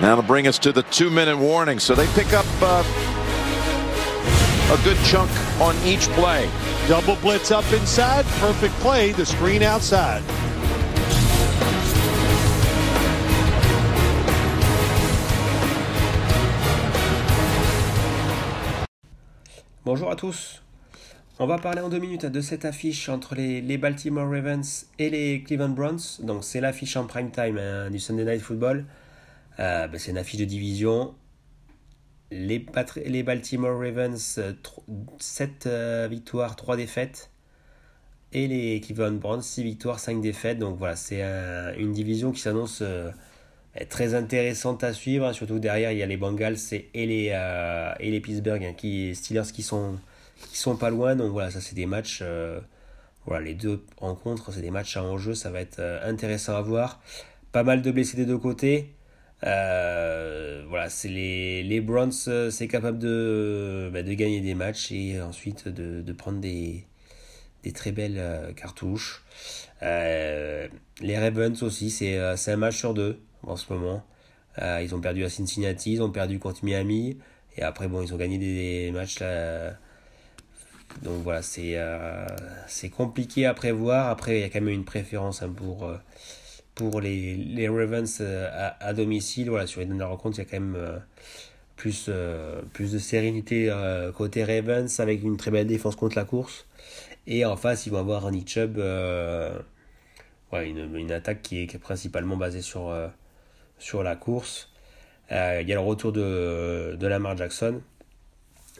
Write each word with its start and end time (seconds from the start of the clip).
That'll 0.00 0.22
bring 0.22 0.46
us 0.48 0.58
to 0.60 0.72
the 0.72 0.82
two-minute 0.84 1.36
warning. 1.36 1.78
So 1.78 1.94
they 1.94 2.06
pick 2.14 2.32
up 2.32 2.46
uh, 2.60 2.82
a 4.72 4.84
good 4.84 4.96
chunk 5.04 5.30
on 5.60 5.76
each 5.84 6.08
play. 6.16 6.48
Double 6.88 7.16
blitz 7.16 7.50
up 7.50 7.70
inside. 7.72 8.24
Perfect 8.40 8.74
play. 8.80 9.12
The 9.12 9.24
screen 9.24 9.62
outside. 9.62 10.22
Bonjour 19.84 20.10
à 20.10 20.16
tous. 20.16 20.62
On 21.38 21.46
va 21.46 21.58
parler 21.58 21.80
en 21.80 21.88
deux 21.88 21.98
minutes 21.98 22.26
de 22.26 22.40
cette 22.40 22.64
affiche 22.64 23.08
entre 23.08 23.34
les, 23.34 23.60
les 23.60 23.76
Baltimore 23.76 24.30
Ravens 24.30 24.86
et 24.98 25.10
les 25.10 25.42
Cleveland 25.42 25.70
Browns. 25.70 26.20
Donc 26.20 26.44
c'est 26.44 26.60
l'affiche 26.60 26.96
en 26.96 27.04
prime 27.06 27.30
time 27.30 27.58
hein, 27.58 27.90
du 27.90 27.98
Sunday 27.98 28.24
Night 28.24 28.42
Football. 28.42 28.84
Euh, 29.60 29.88
ben, 29.88 29.98
c'est 29.98 30.10
une 30.10 30.18
affiche 30.18 30.40
de 30.40 30.44
division. 30.44 31.14
Les, 32.30 32.64
les 33.04 33.22
Baltimore 33.22 33.78
Ravens, 33.78 34.40
7 35.18 35.66
euh, 35.66 36.08
victoires, 36.10 36.56
3 36.56 36.76
défaites. 36.76 37.30
Et 38.32 38.48
les 38.48 38.80
Cleveland 38.80 39.12
Browns, 39.12 39.42
6 39.42 39.62
victoires, 39.62 39.98
5 39.98 40.20
défaites. 40.22 40.58
Donc 40.58 40.78
voilà, 40.78 40.96
c'est 40.96 41.22
une 41.78 41.92
division 41.92 42.32
qui 42.32 42.40
s'annonce 42.40 42.80
euh, 42.80 43.10
très 43.90 44.14
intéressante 44.14 44.84
à 44.84 44.94
suivre. 44.94 45.32
Surtout 45.32 45.58
derrière, 45.58 45.92
il 45.92 45.98
y 45.98 46.02
a 46.02 46.06
les 46.06 46.16
Bengals 46.16 46.56
et 46.72 47.06
les, 47.06 47.38
et 48.00 48.10
les 48.10 48.20
Pittsburgh, 48.20 48.64
hein, 48.64 49.14
Steelers 49.14 49.52
qui 49.52 49.62
sont 49.62 49.98
qui 50.48 50.56
sont 50.58 50.76
pas 50.76 50.90
loin. 50.90 51.16
Donc 51.16 51.32
voilà, 51.32 51.50
ça 51.50 51.60
c'est 51.60 51.74
des 51.74 51.86
matchs. 51.86 52.20
Euh, 52.22 52.60
voilà, 53.26 53.44
les 53.44 53.54
deux 53.54 53.84
rencontres, 53.98 54.52
c'est 54.52 54.60
des 54.60 54.70
matchs 54.70 54.96
à 54.96 55.04
enjeu. 55.04 55.34
Ça 55.34 55.50
va 55.50 55.60
être 55.60 55.78
euh, 55.78 56.08
intéressant 56.08 56.56
à 56.56 56.62
voir. 56.62 57.00
Pas 57.52 57.62
mal 57.62 57.82
de 57.82 57.90
blessés 57.90 58.16
des 58.16 58.26
deux 58.26 58.38
côtés. 58.38 58.94
Euh, 59.44 60.64
voilà, 60.68 60.88
c'est 60.88 61.08
les, 61.08 61.62
les 61.62 61.80
Browns, 61.80 62.12
c'est 62.12 62.68
capable 62.68 62.98
de, 62.98 63.90
bah, 63.92 64.02
de 64.02 64.12
gagner 64.14 64.40
des 64.40 64.54
matchs 64.54 64.92
et 64.92 65.20
ensuite 65.20 65.68
de, 65.68 66.00
de 66.02 66.12
prendre 66.12 66.38
des, 66.40 66.86
des 67.64 67.72
très 67.72 67.92
belles 67.92 68.54
cartouches. 68.56 69.24
les 69.80 71.18
Ravens 71.18 71.62
aussi, 71.62 71.90
c'est 71.90 72.18
un 72.18 72.56
match 72.56 72.76
sur 72.76 72.94
deux 72.94 73.20
en 73.42 73.56
ce 73.56 73.72
moment. 73.72 74.04
ils 74.58 74.94
ont 74.94 75.00
perdu 75.00 75.24
à 75.24 75.28
Cincinnati, 75.28 75.94
ils 75.94 76.02
ont 76.02 76.10
perdu 76.10 76.38
contre 76.38 76.64
Miami. 76.64 77.18
Et 77.56 77.62
après, 77.62 77.88
bon, 77.88 78.02
ils 78.02 78.14
ont 78.14 78.16
gagné 78.16 78.38
des, 78.38 78.90
matchs 78.92 79.20
là, 79.20 79.76
donc 81.00 81.22
voilà, 81.22 81.40
euh, 81.58 82.26
c'est 82.68 82.90
compliqué 82.90 83.46
à 83.46 83.54
prévoir. 83.54 84.08
Après, 84.08 84.38
il 84.38 84.40
y 84.42 84.44
a 84.44 84.48
quand 84.48 84.60
même 84.60 84.68
une 84.68 84.84
préférence 84.84 85.42
hein, 85.42 85.52
pour, 85.54 85.84
euh, 85.84 85.96
pour 86.74 87.00
les, 87.00 87.34
les 87.36 87.68
Ravens 87.68 88.18
euh, 88.20 88.70
à, 88.80 88.92
domicile. 88.94 89.50
Voilà, 89.50 89.66
sur 89.66 89.80
les 89.80 89.86
dernières 89.86 90.08
rencontres, 90.08 90.38
il 90.38 90.42
y 90.42 90.46
a 90.46 90.50
quand 90.50 90.60
même 90.60 91.02
plus, 91.76 92.10
plus 92.72 92.92
de 92.92 92.98
sérénité 92.98 93.72
côté 94.16 94.44
Ravens 94.44 95.00
avec 95.00 95.22
une 95.22 95.36
très 95.36 95.50
belle 95.50 95.66
défense 95.66 95.96
contre 95.96 96.16
la 96.16 96.24
course. 96.24 96.66
Et 97.26 97.44
en 97.44 97.56
face, 97.56 97.86
ils 97.86 97.90
vont 97.90 97.98
avoir 97.98 98.30
Nick 98.30 98.48
Chubb, 98.48 98.78
ouais, 98.78 100.68
une, 100.68 100.96
une, 100.96 101.12
attaque 101.12 101.42
qui 101.42 101.62
est, 101.62 101.78
principalement 101.78 102.36
basée 102.36 102.62
sur, 102.62 102.94
sur 103.78 104.02
la 104.02 104.16
course. 104.16 104.70
il 105.30 105.34
y 105.68 105.72
a 105.72 105.74
le 105.74 105.80
retour 105.80 106.12
de, 106.12 106.96
de 106.98 107.06
Lamar 107.06 107.36
Jackson 107.36 107.80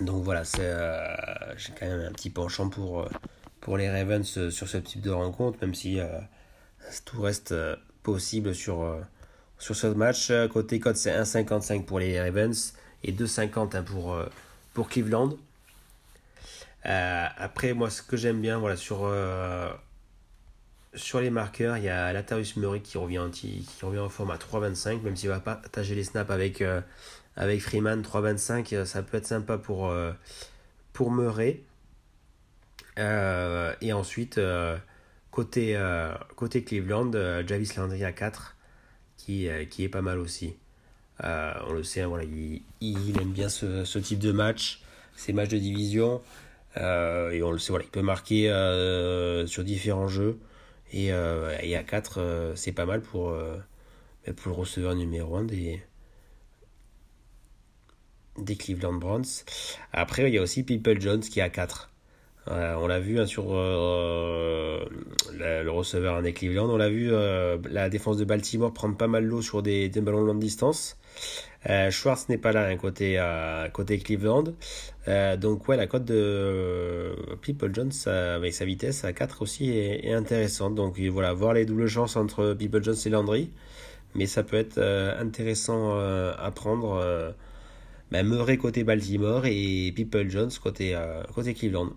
donc 0.00 0.22
voilà, 0.22 0.44
c'est, 0.44 0.60
euh, 0.60 1.56
j'ai 1.56 1.72
quand 1.72 1.86
même 1.86 2.00
un 2.00 2.12
petit 2.12 2.30
penchant 2.30 2.68
pour, 2.68 3.00
euh, 3.00 3.08
pour 3.60 3.76
les 3.76 3.90
Ravens 3.90 4.38
euh, 4.38 4.50
sur 4.50 4.68
ce 4.68 4.76
type 4.76 5.00
de 5.00 5.10
rencontre, 5.10 5.58
même 5.60 5.74
si 5.74 5.98
tout 7.04 7.20
reste 7.20 7.54
possible 8.02 8.54
sur, 8.54 8.96
sur 9.58 9.76
ce 9.76 9.86
match. 9.88 10.32
Côté 10.52 10.80
code, 10.80 10.96
c'est 10.96 11.12
1,55 11.12 11.84
pour 11.84 11.98
les 11.98 12.20
Ravens 12.20 12.74
et 13.04 13.12
2,50 13.12 13.76
hein, 13.76 13.82
pour, 13.82 14.18
pour 14.74 14.88
Cleveland. 14.88 15.36
après, 16.84 17.74
moi, 17.74 17.90
ce 17.90 18.02
que 18.02 18.16
j'aime 18.16 18.40
bien, 18.40 18.58
voilà, 18.58 18.76
sur, 18.76 19.10
sur 20.94 21.20
les 21.20 21.30
marqueurs, 21.30 21.76
il 21.76 21.84
y 21.84 21.88
a 21.88 22.12
Latarius 22.12 22.56
Murray 22.56 22.80
qui 22.80 22.98
revient, 22.98 23.28
qui, 23.32 23.66
revient 23.82 23.98
en 23.98 24.08
forme 24.08 24.30
à 24.30 24.36
3,25, 24.36 25.02
même 25.02 25.16
s'il 25.16 25.28
va 25.28 25.40
pas 25.40 25.56
partager 25.56 25.94
les 25.94 26.04
snaps 26.04 26.30
avec 26.30 26.62
avec 27.38 27.62
Freeman 27.62 28.02
3,25, 28.02 28.74
euh, 28.74 28.84
ça 28.84 29.02
peut 29.02 29.16
être 29.16 29.26
sympa 29.26 29.56
pour, 29.58 29.88
euh, 29.88 30.12
pour 30.92 31.12
Murray. 31.12 31.62
Euh, 32.98 33.72
et 33.80 33.92
ensuite, 33.92 34.40
côté, 35.38 35.80
côté 36.34 36.64
Cleveland, 36.64 37.12
Javis 37.46 37.76
Landry 37.76 38.02
à 38.02 38.10
4, 38.10 38.56
qui, 39.16 39.48
qui 39.70 39.84
est 39.84 39.88
pas 39.88 40.02
mal 40.02 40.18
aussi. 40.18 40.56
on 41.22 41.72
le 41.72 41.84
sait, 41.84 42.00
hein, 42.00 42.10
il, 42.80 43.20
aime 43.20 43.30
bien 43.30 43.48
ce, 43.48 43.98
type 44.00 44.18
de 44.18 44.32
match, 44.32 44.82
ces 45.14 45.32
matchs 45.32 45.50
de 45.50 45.58
division. 45.58 46.20
et 46.76 47.40
on 47.40 47.52
le 47.52 47.58
sait, 47.58 47.72
il 47.80 47.88
peut 47.88 48.02
marquer 48.02 48.48
sur 49.46 49.62
différents 49.62 50.08
jeux. 50.08 50.40
Et, 50.92 51.12
à 51.12 51.84
4, 51.84 52.54
c'est 52.56 52.72
pas 52.72 52.86
mal 52.86 53.00
pour, 53.00 53.32
pour 54.36 54.48
le 54.48 54.52
receveur 54.52 54.96
numéro 54.96 55.36
1 55.36 55.44
des, 55.44 55.80
Cleveland 58.56 58.94
Browns. 58.94 59.44
Après, 59.92 60.28
il 60.28 60.34
y 60.34 60.38
a 60.38 60.42
aussi 60.42 60.64
People 60.64 61.00
Jones 61.00 61.20
qui 61.20 61.40
a 61.40 61.48
4. 61.48 61.92
Euh, 62.50 62.74
on 62.80 62.86
l'a 62.86 63.00
vu 63.00 63.20
hein, 63.20 63.26
sur 63.26 63.46
euh, 63.50 64.84
le, 65.32 65.70
receveur 65.70 66.22
des 66.22 66.32
Cleveland. 66.32 66.68
On 66.70 66.76
l'a 66.76 66.88
vu 66.88 67.08
euh, 67.12 67.58
la 67.70 67.88
défense 67.88 68.16
de 68.16 68.24
Baltimore 68.24 68.72
prendre 68.72 68.96
pas 68.96 69.06
mal 69.06 69.24
l'eau 69.24 69.42
sur 69.42 69.62
des, 69.62 69.88
ballons 69.88 70.22
de 70.22 70.26
longue 70.26 70.40
distance. 70.40 70.96
Schwartz 71.90 72.28
n'est 72.28 72.38
pas 72.38 72.52
là, 72.52 72.66
hein, 72.68 72.76
côté, 72.76 73.20
côté 73.72 73.98
Cleveland. 73.98 74.44
donc, 75.38 75.68
ouais, 75.68 75.76
la 75.76 75.86
cote 75.86 76.04
de 76.04 77.14
People 77.42 77.74
Jones 77.74 77.92
avec 78.06 78.54
sa 78.54 78.64
vitesse 78.64 79.04
à 79.04 79.12
4 79.12 79.42
aussi 79.42 79.70
est, 79.70 80.12
intéressante. 80.12 80.74
Donc, 80.74 80.98
voilà, 81.00 81.32
voir 81.34 81.52
les 81.54 81.66
doubles 81.66 81.88
chances 81.88 82.16
entre 82.16 82.54
People 82.54 82.82
Jones 82.82 82.96
et 83.04 83.10
Landry. 83.10 83.50
Mais 84.14 84.26
ça 84.26 84.42
peut 84.44 84.56
être 84.56 84.78
intéressant 85.20 85.98
à 85.98 86.50
prendre. 86.52 87.34
Murray 88.12 88.56
côté 88.56 88.84
Baltimore 88.84 89.44
et 89.46 89.92
People 89.94 90.30
Jones 90.30 90.50
côté, 90.62 90.94
euh, 90.94 91.22
côté 91.34 91.54
Cleveland. 91.54 91.90